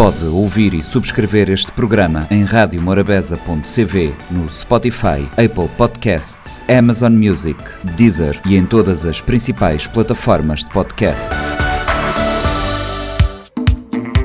Pode 0.00 0.24
ouvir 0.24 0.72
e 0.72 0.82
subscrever 0.82 1.50
este 1.50 1.70
programa 1.72 2.26
em 2.30 2.42
radiomorabeza.cv, 2.42 4.14
no 4.30 4.48
Spotify, 4.48 5.28
Apple 5.32 5.68
Podcasts, 5.76 6.64
Amazon 6.74 7.12
Music, 7.12 7.62
Deezer 7.98 8.40
e 8.46 8.56
em 8.56 8.64
todas 8.64 9.04
as 9.04 9.20
principais 9.20 9.86
plataformas 9.86 10.60
de 10.60 10.70
podcast. 10.70 11.28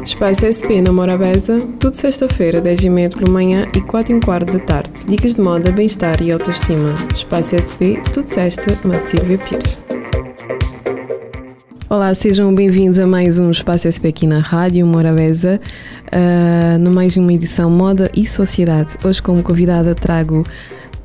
Espaço 0.02 0.46
SP 0.48 0.80
na 0.80 0.94
Morabeza, 0.94 1.60
tudo 1.78 1.94
sexta-feira, 1.94 2.62
10h30 2.62 3.18
pela 3.18 3.34
manhã 3.34 3.68
e 3.76 3.82
4 3.82 4.16
h 4.16 4.26
quarto 4.26 4.58
da 4.58 4.64
tarde. 4.64 4.94
Dicas 5.06 5.36
de 5.36 5.42
moda, 5.42 5.74
bem-estar 5.74 6.22
e 6.22 6.32
autoestima. 6.32 6.96
Espaço 7.14 7.54
SP, 7.60 8.00
tudo 8.14 8.28
sexta, 8.30 8.80
na 8.88 8.98
Silvia 9.02 9.38
Pires. 9.40 9.78
Olá, 11.88 12.12
sejam 12.16 12.54
bem-vindos 12.54 12.98
a 12.98 13.06
mais 13.06 13.38
um 13.38 13.52
Espaço 13.52 13.88
SP 13.94 14.10
aqui 14.10 14.26
na 14.26 14.40
Rádio 14.40 14.84
Morabeza, 14.88 15.62
uh, 16.08 16.80
no 16.80 16.90
mais 16.90 17.16
uma 17.16 17.32
edição 17.32 17.70
Moda 17.70 18.10
e 18.16 18.26
Sociedade. 18.26 18.98
Hoje, 19.04 19.22
como 19.22 19.44
convidada, 19.44 19.94
trago 19.94 20.44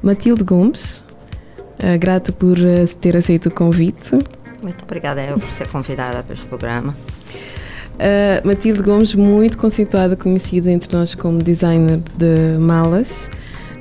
Matilde 0.02 0.42
Gomes, 0.42 1.04
uh, 1.82 1.98
grata 1.98 2.32
por 2.32 2.56
uh, 2.56 2.88
ter 2.98 3.14
aceito 3.14 3.50
o 3.50 3.52
convite. 3.52 4.12
Muito 4.62 4.82
obrigada 4.82 5.22
eu 5.22 5.38
por 5.38 5.52
ser 5.52 5.68
convidada 5.68 6.22
para 6.22 6.32
este 6.32 6.46
programa. 6.46 6.96
Uh, 7.96 8.46
Matilde 8.46 8.80
Gomes, 8.80 9.14
muito 9.14 9.58
conceituada, 9.58 10.16
conhecida 10.16 10.70
entre 10.70 10.96
nós 10.96 11.14
como 11.14 11.42
designer 11.42 12.00
de 12.16 12.58
malas, 12.58 13.28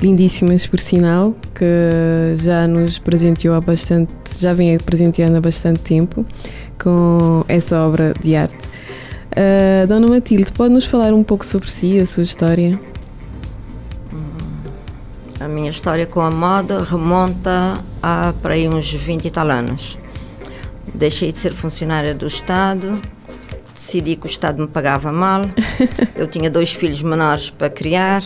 lindíssimas 0.02 0.68
por 0.68 0.82
sinal, 0.82 1.34
que 1.56 2.36
já 2.44 2.68
nos 2.68 3.00
presenteou 3.00 3.56
há 3.56 3.62
bastante, 3.62 4.12
já 4.38 4.54
vem 4.54 4.78
presenteando 4.80 5.38
há 5.38 5.42
bastante 5.42 5.80
tempo 5.80 6.26
com 6.82 7.44
essa 7.48 7.80
obra 7.82 8.14
de 8.22 8.36
arte. 8.36 8.58
Uh, 9.32 9.88
Dona 9.88 10.08
Matilde, 10.08 10.52
pode 10.52 10.74
nos 10.74 10.86
falar 10.86 11.14
um 11.14 11.24
pouco 11.24 11.46
sobre 11.46 11.70
si, 11.70 12.00
a 12.00 12.06
sua 12.06 12.24
história? 12.24 12.80
A 15.40 15.48
minha 15.48 15.70
história 15.70 16.06
com 16.06 16.20
a 16.20 16.30
moda 16.30 16.84
remonta 16.84 17.84
a 18.02 18.34
para 18.42 18.56
aí 18.56 18.68
uns 18.68 18.92
20 18.92 19.26
e 19.26 19.32
tal 19.32 19.50
anos. 19.50 19.98
Deixei 20.94 21.32
de 21.32 21.40
ser 21.40 21.54
funcionária 21.54 22.14
do 22.14 22.28
Estado, 22.28 23.00
decidi 23.74 24.16
que 24.18 24.26
o 24.26 24.30
Estado 24.30 24.62
me 24.62 24.68
pagava 24.68 25.12
mal, 25.12 25.44
eu 26.18 26.28
tinha 26.28 26.50
dois 26.50 26.74
filhos 26.74 27.02
menores 27.02 27.50
para 27.50 27.70
criar, 27.70 28.24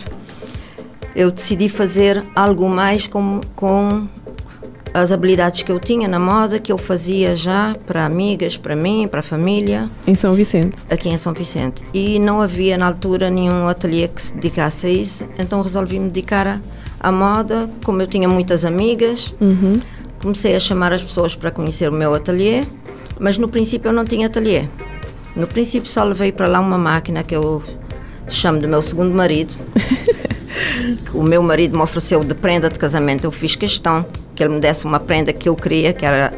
eu 1.14 1.30
decidi 1.30 1.68
fazer 1.68 2.24
algo 2.34 2.68
mais 2.68 3.06
com, 3.06 3.40
com 3.54 4.08
as 4.94 5.10
habilidades 5.10 5.62
que 5.62 5.72
eu 5.72 5.80
tinha 5.80 6.06
na 6.06 6.20
moda, 6.20 6.60
que 6.60 6.70
eu 6.70 6.78
fazia 6.78 7.34
já 7.34 7.74
para 7.84 8.06
amigas, 8.06 8.56
para 8.56 8.76
mim, 8.76 9.08
para 9.08 9.18
a 9.18 9.22
família. 9.24 9.90
Em 10.06 10.14
São 10.14 10.36
Vicente? 10.36 10.76
Aqui 10.88 11.08
em 11.08 11.18
São 11.18 11.32
Vicente. 11.32 11.82
E 11.92 12.20
não 12.20 12.40
havia 12.40 12.78
na 12.78 12.86
altura 12.86 13.28
nenhum 13.28 13.66
ateliê 13.66 14.06
que 14.06 14.22
se 14.22 14.32
dedicasse 14.34 14.86
a 14.86 14.90
isso, 14.90 15.28
então 15.36 15.60
resolvi 15.60 15.98
me 15.98 16.08
dedicar 16.08 16.60
à 17.00 17.10
moda. 17.10 17.68
Como 17.84 18.00
eu 18.00 18.06
tinha 18.06 18.28
muitas 18.28 18.64
amigas, 18.64 19.34
uhum. 19.40 19.80
comecei 20.22 20.54
a 20.54 20.60
chamar 20.60 20.92
as 20.92 21.02
pessoas 21.02 21.34
para 21.34 21.50
conhecer 21.50 21.88
o 21.88 21.92
meu 21.92 22.14
ateliê, 22.14 22.64
mas 23.18 23.36
no 23.36 23.48
princípio 23.48 23.88
eu 23.88 23.92
não 23.92 24.04
tinha 24.04 24.28
ateliê. 24.28 24.68
No 25.34 25.48
princípio 25.48 25.90
só 25.90 26.04
levei 26.04 26.30
para 26.30 26.46
lá 26.46 26.60
uma 26.60 26.78
máquina 26.78 27.24
que 27.24 27.34
eu 27.34 27.60
chamo 28.28 28.60
do 28.60 28.68
meu 28.68 28.80
segundo 28.80 29.12
marido. 29.12 29.54
o 31.12 31.24
meu 31.24 31.42
marido 31.42 31.76
me 31.76 31.82
ofereceu 31.82 32.22
de 32.22 32.32
prenda 32.32 32.70
de 32.70 32.78
casamento, 32.78 33.24
eu 33.24 33.32
fiz 33.32 33.56
questão 33.56 34.06
que 34.34 34.42
ele 34.42 34.54
me 34.54 34.60
desse 34.60 34.84
uma 34.84 35.00
prenda 35.00 35.32
que 35.32 35.48
eu 35.48 35.56
queria, 35.56 35.92
que 35.92 36.04
era 36.04 36.32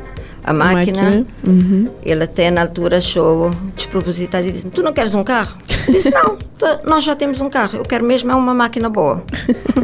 a 0.44 0.52
máquina. 0.52 1.02
máquina. 1.02 1.26
Uhum. 1.44 1.90
Ele 2.04 2.24
até 2.24 2.50
na 2.50 2.62
altura 2.62 2.98
achou 2.98 3.50
despropositado 3.74 4.46
e 4.46 4.52
disse-me: 4.52 4.70
Tu 4.70 4.82
não 4.82 4.92
queres 4.92 5.12
um 5.14 5.24
carro? 5.24 5.56
Eu 5.86 5.92
disse: 5.92 6.10
Não, 6.10 6.38
nós 6.84 7.04
já 7.04 7.16
temos 7.16 7.40
um 7.40 7.50
carro, 7.50 7.78
eu 7.78 7.84
quero 7.84 8.04
mesmo 8.04 8.30
é 8.30 8.34
uma 8.34 8.54
máquina 8.54 8.88
boa. 8.88 9.24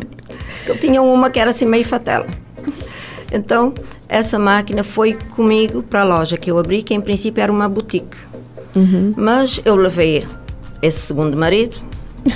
eu 0.66 0.78
tinha 0.78 1.02
uma 1.02 1.28
que 1.30 1.40
era 1.40 1.50
assim 1.50 1.66
meio 1.66 1.84
fatela. 1.84 2.26
Então, 3.32 3.74
essa 4.08 4.38
máquina 4.38 4.84
foi 4.84 5.14
comigo 5.34 5.82
para 5.82 6.02
a 6.02 6.04
loja 6.04 6.36
que 6.36 6.50
eu 6.50 6.58
abri, 6.58 6.82
que 6.82 6.94
em 6.94 7.00
princípio 7.00 7.42
era 7.42 7.50
uma 7.50 7.68
boutique. 7.68 8.16
Uhum. 8.76 9.14
Mas 9.16 9.60
eu 9.64 9.74
levei 9.74 10.26
esse 10.80 11.00
segundo 11.00 11.36
marido 11.36 11.78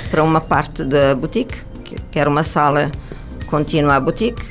para 0.09 0.23
uma 0.23 0.41
parte 0.41 0.83
da 0.83 1.15
boutique, 1.15 1.57
que 2.11 2.19
era 2.19 2.29
uma 2.29 2.43
sala 2.43 2.91
contínua 3.45 3.95
à 3.95 3.99
boutique, 3.99 4.41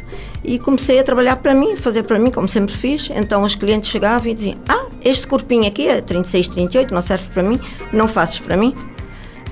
e 0.46 0.60
comecei 0.60 1.00
a 1.00 1.02
trabalhar 1.02 1.36
para 1.36 1.52
mim, 1.52 1.76
fazer 1.76 2.04
para 2.04 2.18
mim, 2.18 2.30
como 2.30 2.48
sempre 2.48 2.74
fiz. 2.74 3.10
Então 3.14 3.42
os 3.42 3.56
clientes 3.56 3.90
chegavam 3.90 4.30
e 4.30 4.34
diziam: 4.34 4.56
Ah, 4.68 4.86
este 5.04 5.26
corpinho 5.26 5.66
aqui 5.66 5.88
é 5.88 6.00
36, 6.00 6.48
38, 6.48 6.94
não 6.94 7.02
serve 7.02 7.28
para 7.34 7.42
mim, 7.42 7.58
não 7.92 8.06
fazes 8.06 8.38
para 8.38 8.56
mim. 8.56 8.74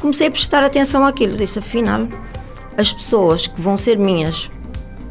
Comecei 0.01 0.29
a 0.29 0.31
prestar 0.31 0.63
atenção 0.63 1.05
àquilo. 1.05 1.37
Disse: 1.37 1.59
Afinal, 1.59 2.07
as 2.79 2.93
pessoas 2.93 3.49
que 3.49 3.61
vão 3.61 3.77
ser 3.77 3.99
minhas 3.99 4.49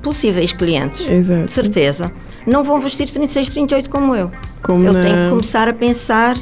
possíveis 0.01 0.53
clientes, 0.53 1.01
Exato. 1.01 1.45
de 1.45 1.51
certeza, 1.51 2.11
não 2.47 2.63
vão 2.63 2.79
vestir 2.79 3.09
36, 3.09 3.49
38 3.49 3.89
como 3.89 4.15
eu. 4.15 4.31
Como 4.61 4.87
eu 4.87 4.93
na... 4.93 5.01
tenho 5.01 5.15
que 5.15 5.29
começar 5.29 5.67
a 5.67 5.73
pensar 5.73 6.37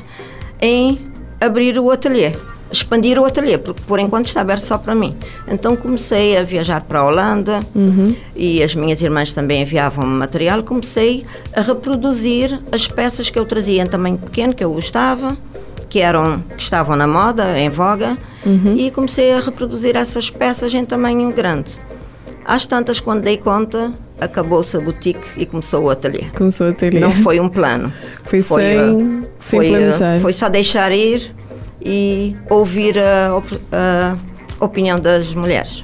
em 0.60 1.00
abrir 1.40 1.80
o 1.80 1.90
ateliê 1.90 2.34
expandir 2.72 3.20
o 3.20 3.26
ateliê, 3.26 3.58
porque 3.58 3.82
por 3.86 4.00
enquanto 4.00 4.28
está 4.28 4.42
aberto 4.42 4.62
só 4.62 4.78
para 4.78 4.96
mim. 4.96 5.16
Então 5.48 5.76
comecei 5.76 6.38
a 6.38 6.44
viajar 6.44 6.82
para 6.82 7.00
a 7.00 7.06
Holanda 7.06 7.60
uhum. 7.76 8.16
e 8.36 8.64
as 8.64 8.74
minhas 8.74 9.02
irmãs 9.02 9.34
também 9.34 9.62
enviavam 9.62 10.06
material. 10.06 10.64
Comecei 10.64 11.26
a 11.54 11.62
reproduzir 11.62 12.60
as 12.72 12.88
peças 12.88 13.30
que 13.30 13.38
eu 13.38 13.46
trazia 13.46 13.82
em 13.82 13.86
tamanho 13.86 14.18
pequeno, 14.18 14.54
que 14.54 14.64
eu 14.64 14.74
gostava, 14.74 15.38
que, 15.90 16.00
eram, 16.00 16.44
que 16.56 16.64
estavam 16.64 16.96
na 16.96 17.08
moda, 17.08 17.60
em 17.60 17.70
voga, 17.70 18.18
uhum. 18.46 18.76
e 18.76 18.90
comecei 18.92 19.34
a 19.34 19.40
reproduzir 19.40 19.96
essas 19.96 20.30
peças 20.30 20.74
em 20.74 20.86
tamanho 20.86 21.32
grande. 21.34 21.78
Às 22.46 22.66
tantas, 22.66 23.00
quando 23.00 23.22
dei 23.22 23.38
conta, 23.38 23.94
acabou-se 24.20 24.76
a 24.76 24.80
boutique 24.80 25.28
e 25.38 25.46
começou 25.46 25.84
o 25.84 25.90
ateliê. 25.90 26.26
Começou 26.36 26.68
o 26.68 26.70
ateliê. 26.72 27.00
Não 27.00 27.16
foi 27.16 27.40
um 27.40 27.48
plano. 27.48 27.92
Foi, 28.24 28.42
foi 28.42 28.62
sem, 28.62 28.80
uh, 28.80 29.28
foi, 29.40 29.66
sem 29.66 29.74
planejar. 29.74 30.18
Uh, 30.18 30.22
foi 30.22 30.34
só 30.34 30.48
deixar 30.48 30.92
ir 30.94 31.36
e 31.84 32.36
ouvir 32.50 32.98
a, 33.00 33.42
a 33.72 34.18
opinião 34.64 35.00
das 35.00 35.34
mulheres. 35.34 35.84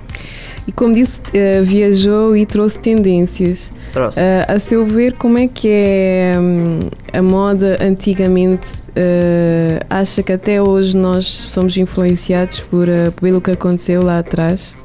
E 0.68 0.72
como 0.72 0.94
disse, 0.94 1.19
uh, 1.19 1.63
viajou 1.63 2.35
e 2.35 2.46
trouxe 2.46 2.78
tendências. 2.80 3.72
Trouxe. 3.94 4.19
Uh, 4.19 4.24
a 4.50 4.59
seu 4.59 4.86
ver, 4.86 5.13
como 5.13 5.38
é 5.38 5.47
que 5.47 5.69
é 5.69 6.36
um, 6.38 6.80
a 7.13 7.22
moda 7.22 7.78
antigamente? 7.81 8.68
Uh, 8.90 9.80
acha 9.90 10.22
que 10.22 10.34
até 10.34 10.62
hoje 10.62 10.96
nós 10.97 11.25
somos 11.25 11.78
influenciados 11.78 12.59
por, 12.59 12.88
pelo 13.22 13.40
que 13.40 13.52
aconteceu 13.52 14.03
lá 14.03 14.19
atrás? 14.19 14.78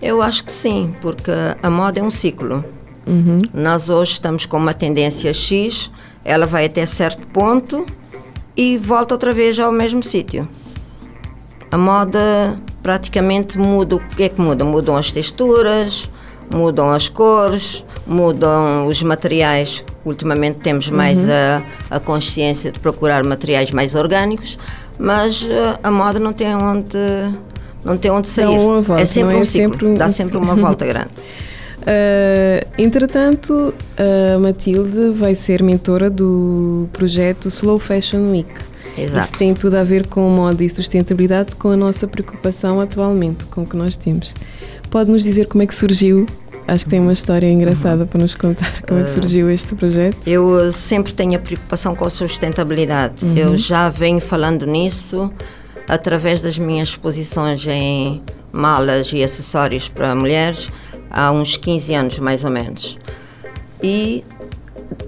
Eu 0.00 0.22
acho 0.22 0.44
que 0.44 0.52
sim, 0.52 0.94
porque 1.02 1.30
a 1.62 1.68
moda 1.68 2.00
é 2.00 2.02
um 2.02 2.10
ciclo. 2.10 2.64
Uhum. 3.06 3.38
Nós 3.52 3.90
hoje 3.90 4.12
estamos 4.12 4.46
com 4.46 4.56
uma 4.56 4.72
tendência 4.72 5.32
X, 5.32 5.90
ela 6.24 6.46
vai 6.46 6.64
até 6.64 6.86
certo 6.86 7.26
ponto 7.28 7.84
e 8.56 8.78
volta 8.78 9.14
outra 9.14 9.32
vez 9.32 9.58
ao 9.58 9.70
mesmo 9.70 10.02
sítio. 10.02 10.48
A 11.70 11.76
moda 11.76 12.56
praticamente 12.82 13.58
muda. 13.58 13.96
O 13.96 14.00
que 14.00 14.22
é 14.22 14.28
que 14.28 14.40
muda? 14.40 14.64
Mudam 14.64 14.96
as 14.96 15.12
texturas, 15.12 16.08
mudam 16.52 16.90
as 16.90 17.08
cores, 17.08 17.84
mudam 18.06 18.86
os 18.86 19.02
materiais. 19.02 19.84
Ultimamente 20.04 20.60
temos 20.60 20.88
mais 20.88 21.18
uhum. 21.18 21.30
a, 21.90 21.96
a 21.96 22.00
consciência 22.00 22.70
de 22.70 22.78
procurar 22.78 23.24
materiais 23.24 23.70
mais 23.72 23.94
orgânicos, 23.94 24.58
mas 24.98 25.42
uh, 25.42 25.78
a 25.82 25.90
moda 25.90 26.18
não 26.18 26.32
tem 26.32 26.54
onde 26.54 26.96
não 27.84 27.96
tem 27.96 28.10
onde 28.10 28.28
sair. 28.28 28.58
Volta, 28.58 29.00
é 29.00 29.04
sempre 29.04 29.34
é? 29.34 29.38
um 29.38 29.44
ciclo, 29.44 29.72
sempre 29.72 29.94
dá 29.94 30.08
sempre 30.08 30.36
uma 30.36 30.54
volta 30.54 30.86
grande. 30.86 31.10
Uh, 31.86 32.66
entretanto, 32.76 33.72
a 33.96 34.38
Matilde 34.38 35.10
vai 35.14 35.36
ser 35.36 35.62
mentora 35.62 36.10
do 36.10 36.88
projeto 36.92 37.46
Slow 37.48 37.78
Fashion 37.78 38.32
Week. 38.32 38.50
Exato. 38.98 39.26
Isso 39.28 39.38
tem 39.38 39.54
tudo 39.54 39.76
a 39.76 39.84
ver 39.84 40.06
com 40.08 40.28
moda 40.28 40.64
e 40.64 40.70
sustentabilidade, 40.70 41.54
com 41.54 41.68
a 41.68 41.76
nossa 41.76 42.08
preocupação 42.08 42.80
atualmente, 42.80 43.44
com 43.44 43.62
o 43.62 43.66
que 43.66 43.76
nós 43.76 43.96
temos. 43.96 44.34
Pode 44.90 45.10
nos 45.10 45.22
dizer 45.22 45.46
como 45.46 45.62
é 45.62 45.66
que 45.66 45.74
surgiu? 45.74 46.26
Acho 46.66 46.84
que 46.84 46.90
tem 46.90 47.00
uma 47.00 47.12
história 47.12 47.46
engraçada 47.46 48.02
uhum. 48.02 48.08
para 48.08 48.20
nos 48.20 48.34
contar 48.34 48.82
como 48.82 49.00
é 49.00 49.04
que 49.04 49.10
surgiu 49.10 49.48
este 49.48 49.74
projeto. 49.76 50.16
Eu 50.26 50.72
sempre 50.72 51.12
tenho 51.12 51.36
a 51.36 51.38
preocupação 51.38 51.94
com 51.94 52.04
a 52.04 52.10
sustentabilidade. 52.10 53.24
Uhum. 53.24 53.36
Eu 53.36 53.56
já 53.56 53.88
venho 53.88 54.20
falando 54.20 54.66
nisso 54.66 55.30
através 55.88 56.40
das 56.40 56.58
minhas 56.58 56.88
exposições 56.88 57.64
em 57.68 58.20
malas 58.50 59.12
e 59.12 59.22
acessórios 59.22 59.88
para 59.88 60.14
mulheres 60.16 60.68
há 61.10 61.30
uns 61.32 61.56
15 61.56 61.94
anos 61.94 62.18
mais 62.18 62.44
ou 62.44 62.50
menos. 62.50 62.98
E 63.82 64.24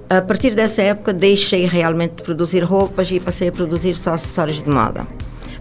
a 0.08 0.20
partir 0.20 0.54
dessa 0.54 0.82
época 0.82 1.12
deixei 1.12 1.66
realmente 1.66 2.16
de 2.16 2.22
produzir 2.22 2.60
roupas 2.60 3.10
e 3.10 3.20
passei 3.20 3.48
a 3.48 3.52
produzir 3.52 3.94
só 3.94 4.14
acessórios 4.14 4.62
de 4.62 4.68
moda. 4.70 5.06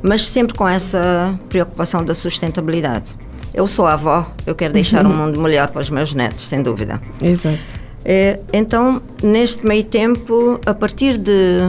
Mas 0.02 0.28
sempre 0.28 0.54
com 0.54 0.68
essa 0.68 1.38
preocupação 1.50 2.04
da 2.04 2.14
sustentabilidade. 2.14 3.16
Eu 3.54 3.66
sou 3.66 3.88
avó, 3.88 4.32
eu 4.46 4.54
quero 4.54 4.74
deixar 4.74 5.06
uhum. 5.06 5.12
um 5.12 5.16
mundo 5.16 5.42
melhor 5.42 5.70
para 5.70 5.82
os 5.82 5.90
meus 5.90 6.14
netos, 6.14 6.48
sem 6.48 6.62
dúvida. 6.62 7.02
Exato. 7.22 7.88
É, 8.06 8.40
então, 8.54 9.02
neste 9.22 9.66
meio 9.66 9.84
tempo, 9.84 10.60
a 10.66 10.74
partir 10.74 11.18
de 11.18 11.62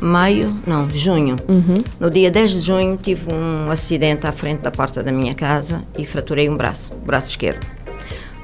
maio, 0.00 0.56
não, 0.66 0.88
junho. 0.90 1.36
Uhum. 1.48 1.84
No 2.00 2.10
dia 2.10 2.30
10 2.30 2.50
de 2.52 2.60
junho 2.60 2.98
tive 3.00 3.32
um 3.32 3.70
acidente 3.70 4.26
à 4.26 4.32
frente 4.32 4.60
da 4.60 4.70
porta 4.70 5.02
da 5.02 5.12
minha 5.12 5.34
casa 5.34 5.82
e 5.96 6.04
fraturei 6.04 6.48
um 6.48 6.56
braço, 6.56 6.92
o 6.92 7.06
braço 7.06 7.28
esquerdo. 7.28 7.64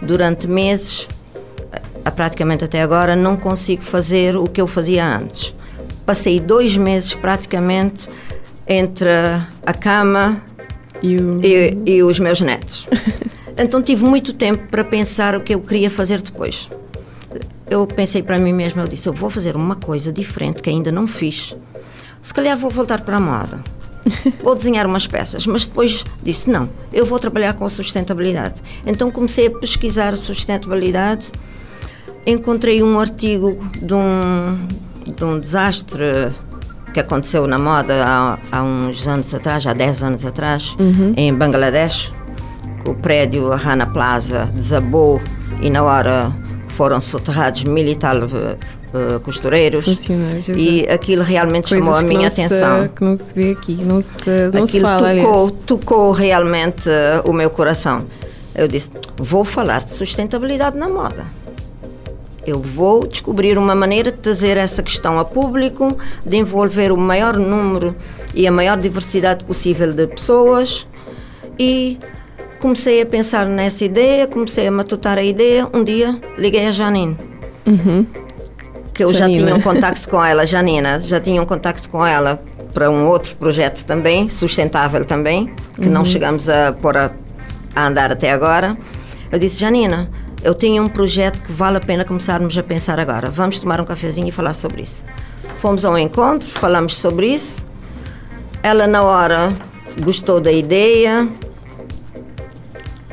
Durante 0.03 0.47
meses, 0.47 1.09
a, 2.05 2.11
praticamente 2.11 2.65
até 2.65 2.83
agora, 2.83 3.15
não 3.15 3.37
consigo 3.37 3.83
fazer 3.83 4.37
o 4.37 4.45
que 4.45 4.61
eu 4.61 4.67
fazia 4.67 5.05
antes. 5.05 5.55
Passei 6.07 6.41
dois 6.41 6.77
meses 6.77 7.15
praticamente 7.15 8.09
entre 8.67 9.09
a 9.67 9.75
cama 9.75 10.43
e, 11.03 11.17
o... 11.17 11.41
e, 11.45 11.79
e 11.87 12.03
os 12.03 12.19
meus 12.19 12.41
netos. 12.41 12.87
então 13.57 13.83
tive 13.83 14.05
muito 14.05 14.33
tempo 14.33 14.67
para 14.69 14.85
pensar 14.85 15.37
o 15.37 15.41
que 15.41 15.55
eu 15.55 15.61
queria 15.61 15.91
fazer 15.91 16.21
depois 16.21 16.69
eu 17.71 17.87
pensei 17.87 18.21
para 18.23 18.37
mim 18.37 18.53
mesma, 18.53 18.83
eu 18.83 18.89
disse, 18.89 19.09
eu 19.09 19.13
vou 19.13 19.31
fazer 19.31 19.55
uma 19.55 19.77
coisa 19.77 20.13
diferente 20.13 20.61
que 20.61 20.69
ainda 20.69 20.91
não 20.91 21.07
fiz. 21.07 21.57
Se 22.21 22.35
calhar 22.35 22.59
vou 22.59 22.69
voltar 22.69 23.03
para 23.03 23.17
a 23.17 23.21
moda. 23.21 23.63
Vou 24.43 24.55
desenhar 24.55 24.87
umas 24.87 25.07
peças, 25.07 25.47
mas 25.47 25.67
depois 25.67 26.05
disse, 26.23 26.51
não, 26.51 26.69
eu 26.93 27.05
vou 27.05 27.19
trabalhar 27.19 27.55
com 27.55 27.65
a 27.65 27.69
sustentabilidade. 27.69 28.61
Então 28.87 29.11
comecei 29.11 29.47
a 29.47 29.51
pesquisar 29.51 30.17
sustentabilidade, 30.17 31.29
encontrei 32.27 32.83
um 32.83 32.99
artigo 32.99 33.59
de 33.81 33.95
um, 33.95 34.59
de 35.17 35.25
um 35.25 35.39
desastre 35.39 36.33
que 36.93 37.01
aconteceu 37.01 37.47
na 37.47 37.59
moda 37.59 38.05
há, 38.05 38.39
há 38.51 38.63
uns 38.63 39.07
anos 39.07 39.33
atrás, 39.35 39.67
há 39.67 39.73
10 39.73 40.03
anos 40.03 40.25
atrás, 40.25 40.77
uhum. 40.79 41.15
em 41.17 41.33
Bangladesh, 41.33 42.13
que 42.83 42.91
o 42.91 42.95
prédio 42.95 43.49
Rana 43.51 43.87
Plaza 43.87 44.47
desabou 44.55 45.21
e 45.61 45.71
na 45.71 45.83
hora 45.83 46.33
foram 46.71 47.01
soterrados 47.01 47.65
mil 47.65 47.87
e 47.87 47.95
tal 47.95 48.17
uh, 48.25 49.21
costureiros 49.21 49.87
e 50.57 50.87
aquilo 50.89 51.23
realmente 51.23 51.69
Coisas 51.69 51.87
chamou 51.87 51.99
a 51.99 52.03
minha 52.03 52.31
se, 52.31 52.43
atenção. 52.43 52.89
que 52.89 53.05
não 53.05 53.17
se 53.17 53.35
vê 53.35 53.53
aqui, 53.53 53.75
não 53.75 54.03
se, 54.03 54.29
não 54.53 54.65
aquilo 54.65 54.67
se 54.67 54.81
fala. 54.81 55.15
Tocou, 55.15 55.51
tocou 55.51 56.11
realmente 56.13 56.89
uh, 56.89 57.29
o 57.29 57.33
meu 57.33 57.51
coração. 57.51 58.07
Eu 58.55 58.67
disse: 58.67 58.91
vou 59.17 59.45
falar 59.45 59.83
de 59.83 59.93
sustentabilidade 59.93 60.77
na 60.77 60.89
moda. 60.89 61.27
Eu 62.47 62.61
vou 62.61 63.07
descobrir 63.07 63.59
uma 63.59 63.75
maneira 63.75 64.11
de 64.11 64.19
trazer 64.19 64.57
essa 64.57 64.83
questão 64.83 65.19
a 65.19 65.25
público, 65.25 65.97
de 66.25 66.37
envolver 66.39 66.91
o 66.91 66.97
maior 66.97 67.37
número 67.37 67.95
e 68.35 68.47
a 68.47 68.53
maior 68.53 68.79
diversidade 68.79 69.45
possível 69.45 69.93
de 69.93 70.07
pessoas 70.07 70.87
e 71.59 71.99
comecei 72.61 73.01
a 73.01 73.07
pensar 73.07 73.47
nessa 73.47 73.85
ideia, 73.85 74.27
comecei 74.27 74.67
a 74.67 74.71
matutar 74.71 75.19
a 75.19 75.23
ideia. 75.23 75.67
Um 75.73 75.83
dia 75.83 76.21
liguei 76.39 76.67
a 76.67 76.71
Janine. 76.71 77.17
Uhum. 77.67 78.07
Que 78.95 79.03
eu 79.03 79.13
Janina. 79.13 79.41
já 79.41 79.47
tinha 79.47 79.57
um 79.57 79.61
contacto 79.61 80.09
com 80.09 80.25
ela, 80.25 80.47
Janina, 80.47 81.01
já 81.01 81.19
tinha 81.19 81.43
um 81.43 81.47
contacto 81.47 81.89
com 81.89 82.07
ela 82.07 82.41
para 82.73 82.91
um 82.91 83.07
outro 83.07 83.35
projeto 83.37 83.85
também, 83.85 84.29
sustentável 84.29 85.05
também, 85.05 85.53
que 85.75 85.87
uhum. 85.87 85.93
não 85.93 86.05
chegamos 86.05 86.49
a 86.49 86.73
pôr 86.73 86.97
a, 86.97 87.11
a 87.75 87.87
andar 87.87 88.13
até 88.13 88.31
agora. 88.31 88.77
Eu 89.33 89.39
disse, 89.39 89.59
Janina, 89.59 90.11
eu 90.45 90.55
tenho 90.55 90.83
um 90.83 90.89
projeto 90.89 91.41
que 91.43 91.51
vale 91.51 91.79
a 91.79 91.81
pena 91.81 92.05
começarmos 92.05 92.57
a 92.57 92.63
pensar 92.63 93.01
agora. 93.01 93.29
Vamos 93.31 93.59
tomar 93.59 93.81
um 93.81 93.85
cafezinho 93.85 94.29
e 94.29 94.33
falar 94.33 94.55
sobre 94.55 94.83
isso. 94.83 95.05
Fomos 95.57 95.85
a 95.85 95.91
um 95.91 95.99
encontro, 95.99 96.49
falamos 96.49 96.97
sobre 96.97 97.29
isso. 97.29 97.65
Ela, 98.63 98.87
na 98.87 99.03
hora, 99.03 99.53
gostou 100.03 100.41
da 100.41 100.53
ideia, 100.53 101.27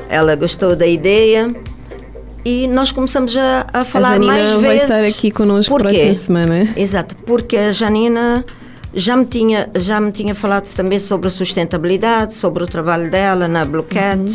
ela 0.08 0.34
gostou 0.34 0.74
da 0.74 0.86
ideia 0.86 1.48
e 2.44 2.66
nós 2.66 2.92
começamos 2.92 3.36
a, 3.36 3.66
a 3.72 3.84
falar 3.84 4.14
a 4.14 4.18
mais 4.18 4.42
vezes. 4.42 4.62
vai 4.62 4.76
estar 4.76 5.04
aqui 5.04 5.30
connosco 5.30 5.74
Por 5.74 5.82
próxima 5.82 6.14
semana. 6.14 6.68
Exato, 6.76 7.14
porque 7.26 7.56
a 7.56 7.72
Janina 7.72 8.44
já 8.94 9.16
me 9.16 9.26
tinha 9.26 9.68
já 9.76 10.00
me 10.00 10.10
tinha 10.10 10.34
falado 10.34 10.66
também 10.74 10.98
sobre 10.98 11.28
a 11.28 11.30
sustentabilidade, 11.30 12.34
sobre 12.34 12.64
o 12.64 12.66
trabalho 12.66 13.10
dela 13.10 13.46
na 13.46 13.66
Cat. 13.66 14.20
Uhum. 14.20 14.34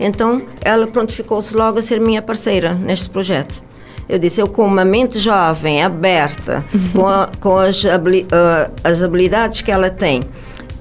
Então, 0.00 0.42
ela 0.60 0.86
pronto 0.86 1.12
ficou-se 1.12 1.54
logo 1.54 1.78
a 1.78 1.82
ser 1.82 2.00
minha 2.00 2.20
parceira 2.20 2.74
neste 2.74 3.08
projeto. 3.08 3.62
Eu 4.08 4.18
disse, 4.18 4.40
eu 4.40 4.48
com 4.48 4.66
uma 4.66 4.84
mente 4.84 5.18
jovem, 5.18 5.82
aberta, 5.82 6.64
uhum. 6.74 6.90
com, 6.92 7.08
a, 7.08 7.30
com 7.40 7.54
uh, 7.54 8.72
as 8.82 9.02
habilidades 9.02 9.62
que 9.62 9.70
ela 9.70 9.88
tem, 9.88 10.22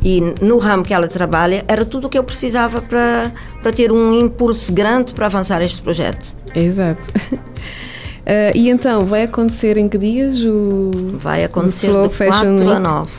e 0.04 0.22
no 0.42 0.58
ramo 0.58 0.84
que 0.84 0.94
ela 0.94 1.08
trabalha 1.08 1.64
era 1.68 1.86
tudo 1.86 2.08
o 2.08 2.10
que 2.10 2.18
eu 2.18 2.24
precisava 2.24 2.82
para, 2.82 3.32
para 3.62 3.72
ter 3.72 3.92
um 3.92 4.14
impulso 4.14 4.72
grande 4.74 5.14
para 5.14 5.28
avançar 5.28 5.62
este 5.62 5.82
projeto. 5.82 6.36
Exato. 6.54 7.02
Uh, 7.32 8.52
e 8.56 8.70
então, 8.70 9.06
vai 9.06 9.24
acontecer 9.24 9.78
em 9.78 9.88
que 9.88 9.98
dias 9.98 10.44
o 10.44 10.92
Vai 11.18 11.44
acontecer 11.44 11.90
o 11.90 12.08
de 12.08 12.16
4 12.16 12.70
a 12.70 12.80
9 12.80 13.12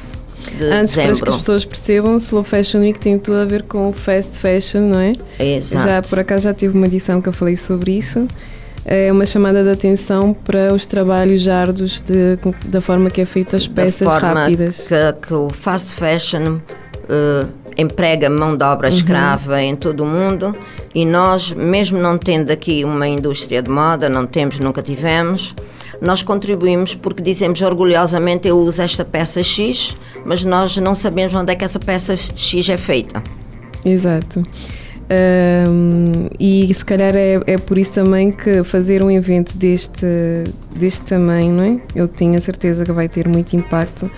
de 0.57 0.65
Antes, 0.65 0.95
dezembro. 0.95 1.19
para 1.19 1.27
que 1.27 1.31
as 1.31 1.37
pessoas 1.37 1.65
percebam, 1.65 2.15
o 2.15 2.17
Slow 2.19 2.45
Fashion 2.45 2.81
Week 2.81 2.99
tem 2.99 3.19
tudo 3.19 3.39
a 3.39 3.45
ver 3.47 3.63
com 3.63 3.89
o 3.89 3.93
Fast 3.93 4.39
Fashion, 4.39 4.83
não 4.83 5.01
é? 5.01 5.15
Exato. 5.39 5.89
Já, 5.89 6.03
por 6.03 6.19
acaso, 6.19 6.43
já 6.45 6.53
tive 6.53 6.77
uma 6.77 6.87
edição 6.87 7.23
que 7.23 7.29
eu 7.29 7.33
falei 7.33 7.57
sobre 7.57 7.93
isso 7.93 8.29
é 8.85 9.11
uma 9.11 9.25
chamada 9.25 9.63
de 9.63 9.71
atenção 9.71 10.35
para 10.35 10.73
os 10.75 10.85
trabalhos 10.85 11.49
árduos 11.49 12.03
de, 12.03 12.39
da 12.67 12.81
forma 12.81 13.11
que 13.11 13.21
é 13.21 13.25
feita 13.25 13.57
as 13.57 13.67
peças 13.67 14.07
da 14.07 14.11
forma 14.11 14.41
rápidas. 14.41 14.87
Que, 14.87 15.27
que 15.27 15.35
o 15.35 15.49
fast 15.51 15.91
fashion 15.93 16.57
uh, 16.57 17.49
emprega 17.77 18.29
mão 18.29 18.57
de 18.57 18.65
obra 18.65 18.89
uhum. 18.89 18.95
escrava 18.95 19.63
em 19.63 19.75
todo 19.75 20.05
o 20.05 20.07
mundo 20.07 20.55
e 20.95 21.05
nós, 21.05 21.53
mesmo 21.53 21.99
não 21.99 22.19
tendo 22.19 22.51
aqui 22.51 22.85
uma 22.85 23.09
indústria 23.09 23.63
de 23.63 23.71
moda, 23.71 24.09
não 24.09 24.27
temos, 24.27 24.61
nunca 24.61 24.83
tivemos, 24.83 25.55
nós 26.01 26.23
contribuímos 26.23 26.95
porque 26.95 27.23
dizemos 27.23 27.63
orgulhosamente 27.63 28.47
eu 28.47 28.59
uso 28.59 28.83
esta 28.83 29.05
peça 29.05 29.43
X, 29.43 29.97
mas 30.25 30.45
nós 30.45 30.77
não 30.77 30.95
sabemos 30.95 31.35
onde 31.35 31.53
é 31.53 31.57
que 31.57 31.65
essa 31.65 31.79
peça 31.79 32.17
X 32.17 32.69
é 32.69 32.77
feita. 32.77 33.23
Exato. 33.85 34.43
Um, 35.11 36.29
e 36.41 36.73
se 36.73 36.85
calhar 36.85 37.15
é, 37.15 37.41
é 37.47 37.59
por 37.59 37.77
isso 37.77 37.93
também 37.93 38.33
que 38.33 38.65
fazer 38.65 39.03
um 39.03 39.11
evento 39.11 39.57
deste, 39.57 40.07
deste 40.75 41.03
tamanho, 41.03 41.53
não 41.53 41.63
é? 41.63 41.81
Eu 41.95 42.09
tenho 42.09 42.37
a 42.37 42.41
certeza 42.41 42.85
que 42.85 42.93
vai 42.93 43.09
ter 43.09 43.29
muito 43.29 43.55
impacto. 43.55 44.11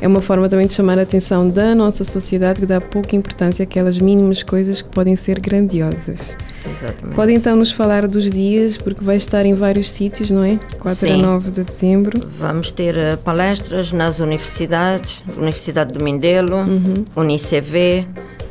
É 0.00 0.08
uma 0.08 0.20
forma 0.20 0.48
também 0.48 0.66
de 0.66 0.74
chamar 0.74 0.98
a 0.98 1.02
atenção 1.02 1.48
da 1.48 1.76
nossa 1.76 2.02
sociedade 2.02 2.58
que 2.58 2.66
dá 2.66 2.80
pouca 2.80 3.14
importância 3.14 3.62
àquelas 3.62 4.00
mínimas 4.00 4.42
coisas 4.42 4.82
que 4.82 4.88
podem 4.88 5.14
ser 5.14 5.38
grandiosas. 5.38 6.36
Exatamente. 6.68 7.14
Pode 7.14 7.32
então 7.32 7.54
nos 7.54 7.70
falar 7.70 8.08
dos 8.08 8.28
dias, 8.28 8.76
porque 8.76 9.04
vai 9.04 9.14
estar 9.14 9.46
em 9.46 9.54
vários 9.54 9.88
sítios, 9.92 10.28
não 10.28 10.42
é? 10.42 10.58
4 10.80 11.06
Sim. 11.06 11.22
a 11.22 11.26
9 11.26 11.50
de 11.52 11.62
dezembro. 11.62 12.28
Vamos 12.36 12.72
ter 12.72 12.96
uh, 12.96 13.16
palestras 13.18 13.92
nas 13.92 14.18
universidades, 14.18 15.22
Universidade 15.36 15.92
do 15.96 16.02
Mindelo, 16.02 16.56
uhum. 16.56 17.04
UniCV, 17.14 18.04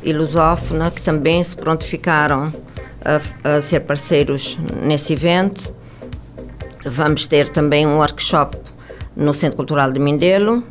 e 0.03 0.13
Lusófona, 0.13 0.91
que 0.91 1.01
também 1.01 1.43
se 1.43 1.55
prontificaram 1.55 2.53
a, 3.03 3.55
a 3.55 3.61
ser 3.61 3.81
parceiros 3.81 4.57
nesse 4.83 5.13
evento. 5.13 5.73
Vamos 6.85 7.27
ter 7.27 7.49
também 7.49 7.85
um 7.85 7.97
workshop 7.97 8.57
no 9.15 9.33
Centro 9.33 9.57
Cultural 9.57 9.91
de 9.91 9.99
Mindelo. 9.99 10.63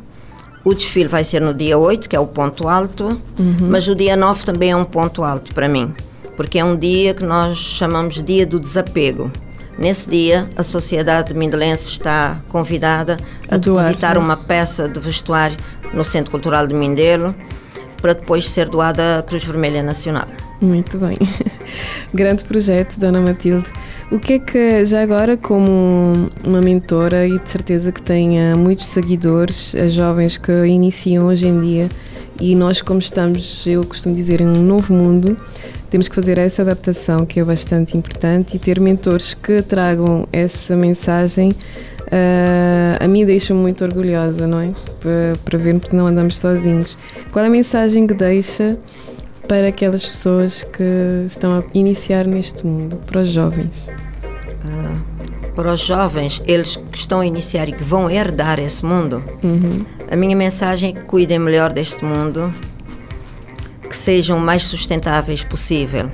O 0.63 0.73
desfile 0.73 1.07
vai 1.07 1.23
ser 1.23 1.41
no 1.41 1.53
dia 1.53 1.77
8, 1.77 2.07
que 2.07 2.15
é 2.15 2.19
o 2.19 2.27
ponto 2.27 2.67
alto, 2.67 3.05
uhum. 3.39 3.57
mas 3.61 3.87
o 3.87 3.95
dia 3.95 4.15
9 4.15 4.45
também 4.45 4.71
é 4.71 4.75
um 4.75 4.85
ponto 4.85 5.23
alto 5.23 5.53
para 5.55 5.67
mim, 5.67 5.95
porque 6.37 6.59
é 6.59 6.63
um 6.63 6.77
dia 6.77 7.13
que 7.13 7.23
nós 7.23 7.57
chamamos 7.57 8.21
Dia 8.21 8.45
do 8.45 8.59
Desapego. 8.59 9.31
Nesse 9.77 10.07
dia, 10.07 10.49
a 10.55 10.61
sociedade 10.61 11.33
mindelense 11.33 11.89
está 11.89 12.43
convidada 12.49 13.17
a, 13.49 13.55
a 13.55 13.57
depositar 13.57 14.13
doar, 14.13 14.23
uma 14.23 14.37
peça 14.37 14.87
de 14.87 14.99
vestuário 14.99 15.57
no 15.93 16.03
Centro 16.03 16.29
Cultural 16.29 16.67
de 16.67 16.75
Mindelo 16.75 17.33
para 18.01 18.13
depois 18.13 18.49
ser 18.49 18.67
doada 18.67 19.19
à 19.19 19.23
Cruz 19.23 19.43
Vermelha 19.43 19.83
Nacional. 19.83 20.27
Muito 20.59 20.97
bem. 20.97 21.17
Grande 22.13 22.43
projeto, 22.43 22.99
Dona 22.99 23.21
Matilde. 23.21 23.67
O 24.11 24.19
que 24.19 24.33
é 24.33 24.39
que, 24.39 24.85
já 24.85 25.01
agora, 25.01 25.37
como 25.37 26.29
uma 26.43 26.59
mentora 26.61 27.25
e 27.25 27.39
de 27.39 27.49
certeza 27.49 27.91
que 27.91 28.01
tenha 28.01 28.55
muitos 28.55 28.87
seguidores, 28.87 29.73
as 29.73 29.93
jovens 29.93 30.37
que 30.37 30.51
iniciam 30.65 31.27
hoje 31.27 31.47
em 31.47 31.61
dia, 31.61 31.89
e 32.39 32.55
nós, 32.55 32.81
como 32.81 32.99
estamos, 32.99 33.65
eu 33.65 33.83
costumo 33.85 34.15
dizer, 34.15 34.41
em 34.41 34.47
um 34.47 34.61
novo 34.61 34.93
mundo, 34.93 35.37
temos 35.89 36.07
que 36.07 36.15
fazer 36.15 36.37
essa 36.37 36.61
adaptação 36.61 37.25
que 37.25 37.39
é 37.39 37.43
bastante 37.43 37.95
importante 37.95 38.55
e 38.55 38.59
ter 38.59 38.79
mentores 38.79 39.33
que 39.33 39.61
tragam 39.61 40.27
essa 40.33 40.75
mensagem 40.75 41.51
Uh, 42.11 42.97
a 42.99 43.07
mim 43.07 43.25
deixa-me 43.25 43.59
muito 43.61 43.85
orgulhosa, 43.85 44.45
não 44.45 44.59
é? 44.59 44.71
Para, 44.99 45.33
para 45.45 45.57
vermos 45.57 45.87
que 45.87 45.95
não 45.95 46.07
andamos 46.07 46.37
sozinhos. 46.37 46.97
Qual 47.31 47.45
é 47.45 47.47
a 47.47 47.51
mensagem 47.51 48.05
que 48.05 48.13
deixa 48.13 48.77
para 49.47 49.69
aquelas 49.69 50.05
pessoas 50.05 50.61
que 50.63 51.25
estão 51.25 51.59
a 51.59 51.63
iniciar 51.73 52.27
neste 52.27 52.67
mundo, 52.67 52.97
para 53.05 53.21
os 53.21 53.29
jovens? 53.29 53.87
Uh, 53.87 55.51
para 55.55 55.71
os 55.71 55.79
jovens, 55.79 56.41
eles 56.45 56.75
que 56.75 56.97
estão 56.97 57.21
a 57.21 57.25
iniciar 57.25 57.69
e 57.69 57.71
que 57.71 57.83
vão 57.83 58.09
herdar 58.09 58.59
esse 58.59 58.85
mundo, 58.85 59.23
uhum. 59.41 59.85
a 60.09 60.15
minha 60.15 60.35
mensagem 60.35 60.89
é 60.89 60.93
que 60.93 61.05
cuidem 61.05 61.39
melhor 61.39 61.71
deste 61.71 62.03
mundo, 62.03 62.53
que 63.89 63.95
sejam 63.95 64.37
o 64.37 64.41
mais 64.41 64.63
sustentáveis 64.63 65.43
possível, 65.43 66.11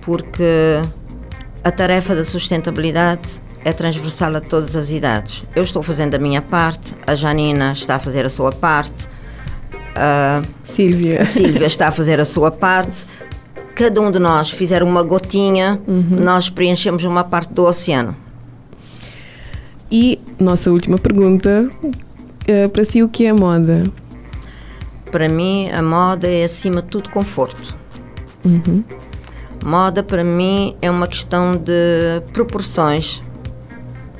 porque 0.00 0.80
a 1.64 1.70
tarefa 1.70 2.14
da 2.14 2.24
sustentabilidade 2.24 3.45
é 3.66 3.72
transversal 3.72 4.36
a 4.36 4.40
todas 4.40 4.76
as 4.76 4.92
idades. 4.92 5.42
Eu 5.52 5.64
estou 5.64 5.82
fazendo 5.82 6.14
a 6.14 6.18
minha 6.20 6.40
parte, 6.40 6.94
a 7.04 7.16
Janina 7.16 7.72
está 7.72 7.96
a 7.96 7.98
fazer 7.98 8.24
a 8.24 8.28
sua 8.28 8.52
parte, 8.52 9.08
a 9.92 10.40
Sílvia. 10.72 11.20
a 11.20 11.26
Sílvia 11.26 11.66
está 11.66 11.88
a 11.88 11.90
fazer 11.90 12.20
a 12.20 12.24
sua 12.24 12.52
parte. 12.52 13.04
Cada 13.74 14.00
um 14.00 14.12
de 14.12 14.20
nós 14.20 14.50
fizer 14.50 14.84
uma 14.84 15.02
gotinha, 15.02 15.80
nós 16.08 16.48
preenchemos 16.48 17.02
uma 17.02 17.24
parte 17.24 17.52
do 17.54 17.64
oceano. 17.64 18.14
E 19.90 20.20
nossa 20.38 20.70
última 20.70 20.96
pergunta, 20.96 21.68
eh, 22.46 22.68
para 22.68 22.84
si 22.84 23.02
o 23.02 23.08
que 23.08 23.26
é 23.26 23.32
moda? 23.32 23.82
Para 25.10 25.28
mim, 25.28 25.68
a 25.70 25.82
moda 25.82 26.28
é 26.28 26.44
acima 26.44 26.80
de 26.82 26.88
tudo 26.88 27.10
conforto. 27.10 27.76
Moda 29.64 30.04
para 30.04 30.22
mim 30.22 30.76
é 30.80 30.88
uma 30.88 31.08
questão 31.08 31.56
de 31.56 32.22
proporções. 32.32 33.25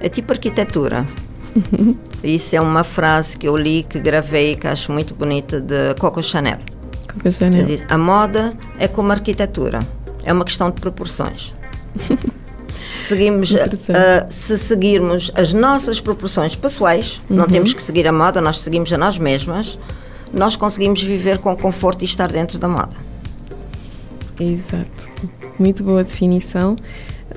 É 0.00 0.08
tipo 0.08 0.32
arquitetura. 0.32 1.06
Isso 2.22 2.54
é 2.56 2.60
uma 2.60 2.84
frase 2.84 3.36
que 3.36 3.48
eu 3.48 3.56
li, 3.56 3.84
que 3.88 3.98
gravei, 3.98 4.56
que 4.56 4.66
acho 4.66 4.92
muito 4.92 5.14
bonita, 5.14 5.60
de 5.60 5.94
Coco 5.98 6.22
Chanel. 6.22 6.58
Coco 7.12 7.30
Chanel. 7.32 7.64
Diz, 7.64 7.84
a 7.88 7.96
moda 7.96 8.54
é 8.78 8.86
como 8.88 9.10
a 9.10 9.14
arquitetura, 9.14 9.78
é 10.24 10.32
uma 10.32 10.44
questão 10.44 10.70
de 10.70 10.80
proporções. 10.80 11.54
Seguimos, 12.88 13.52
ah, 13.54 14.26
se 14.28 14.56
seguirmos 14.56 15.32
as 15.34 15.52
nossas 15.52 16.00
proporções 16.00 16.54
pessoais, 16.54 17.20
Uhum. 17.28 17.36
não 17.38 17.46
temos 17.46 17.74
que 17.74 17.82
seguir 17.82 18.06
a 18.06 18.12
moda, 18.12 18.40
nós 18.40 18.60
seguimos 18.60 18.92
a 18.92 18.96
nós 18.98 19.18
mesmas, 19.18 19.76
nós 20.32 20.54
conseguimos 20.54 21.02
viver 21.02 21.38
com 21.38 21.56
conforto 21.56 22.02
e 22.02 22.04
estar 22.04 22.30
dentro 22.30 22.58
da 22.58 22.68
moda. 22.68 22.94
Exato. 24.38 25.10
Muito 25.58 25.82
boa 25.82 26.04
definição. 26.04 26.76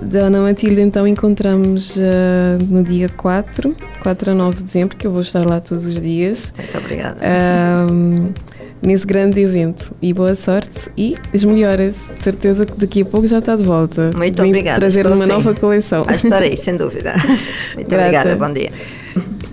Dona 0.02 0.40
Matilde, 0.42 0.82
então 0.82 1.06
encontramos 1.08 1.94
eh, 1.98 2.58
no 2.70 2.84
dia 2.84 3.10
4, 3.10 3.76
4 4.02 4.32
a 4.32 4.34
9 4.34 4.58
de 4.58 4.64
dezembro, 4.64 4.98
que 4.98 5.06
eu 5.06 5.12
vou 5.12 5.22
estar 5.22 5.46
lá 5.46 5.60
todos 5.60 5.86
os 5.86 6.02
dias, 6.02 6.54
Muito 6.58 6.78
obrigada. 6.78 7.18
ahm, 7.22 8.30
nesse 8.82 9.06
grande 9.06 9.42
evento. 9.42 9.94
E 10.02 10.14
boa 10.14 10.36
sorte 10.36 10.90
e 10.98 11.16
as 11.34 11.44
melhoras. 11.44 11.96
De 12.18 12.24
certeza 12.24 12.66
que 12.66 12.78
daqui 12.78 13.02
a 13.02 13.06
pouco 13.06 13.28
já 13.28 13.40
está 13.40 13.56
de 13.58 13.64
volta. 13.64 14.12
Muito 14.16 14.42
Vem 14.42 14.52
obrigada, 14.52 14.80
trazer 14.80 15.02
estou 15.02 15.16
uma 15.16 15.26
sim. 15.26 15.32
nova 15.32 15.54
coleção. 15.54 16.06
Ah, 16.08 16.16
estarei, 16.16 16.56
sem 16.56 16.78
dúvida. 16.78 17.14
Muito 17.76 17.90
Grata. 17.90 18.06
obrigada, 18.06 18.36
bom 18.38 18.54
dia. 18.54 18.72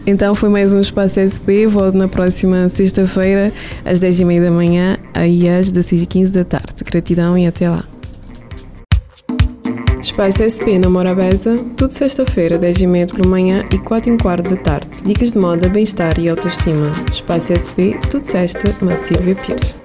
Então 0.06 0.36
foi 0.36 0.48
mais 0.48 0.72
um 0.72 0.80
Espaço 0.80 1.18
SP. 1.18 1.66
Volto 1.66 1.96
na 1.96 2.06
próxima 2.06 2.68
sexta-feira, 2.68 3.52
às 3.84 3.98
10h30 3.98 4.44
da 4.44 4.50
manhã, 4.52 4.96
aí 5.12 5.48
às 5.48 5.72
16h15 5.72 6.30
da 6.30 6.44
tarde. 6.44 6.84
Gratidão 6.84 7.36
e 7.36 7.46
até 7.48 7.68
lá. 7.68 7.84
Espaço 10.00 10.42
SP 10.44 10.78
na 10.78 10.88
Morabeza, 10.90 11.58
tudo 11.76 11.92
sexta-feira, 11.92 12.58
10h30 12.58 13.14
pela 13.14 13.28
manhã 13.28 13.64
e 13.72 13.78
4 13.78 14.12
h 14.12 14.22
quarto 14.22 14.50
da 14.50 14.56
tarde. 14.56 14.88
Dicas 15.04 15.32
de 15.32 15.38
moda, 15.38 15.68
bem-estar 15.68 16.18
e 16.18 16.28
autoestima. 16.28 16.92
Espaço 17.10 17.52
SP, 17.56 17.98
tudo 18.10 18.24
sexta, 18.24 18.74
na 18.82 18.96
Silvia 18.96 19.34
Pires. 19.34 19.76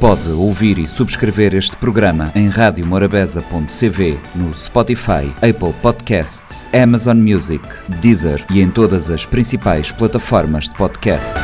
Pode 0.00 0.30
ouvir 0.30 0.78
e 0.78 0.88
subscrever 0.88 1.54
este 1.54 1.76
programa 1.76 2.32
em 2.34 2.48
radiomorabeza.cv, 2.48 4.18
no 4.34 4.52
Spotify, 4.52 5.30
Apple 5.36 5.72
Podcasts, 5.80 6.68
Amazon 6.72 7.18
Music, 7.18 7.62
Deezer 8.00 8.44
e 8.50 8.60
em 8.60 8.68
todas 8.68 9.10
as 9.10 9.24
principais 9.24 9.92
plataformas 9.92 10.64
de 10.64 10.74
podcast. 10.74 11.38